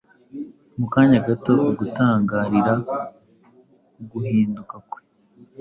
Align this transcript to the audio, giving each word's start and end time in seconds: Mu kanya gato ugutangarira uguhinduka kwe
Mu 0.77 0.85
kanya 0.93 1.19
gato 1.27 1.53
ugutangarira 1.71 2.73
uguhinduka 4.01 4.75
kwe 4.89 5.01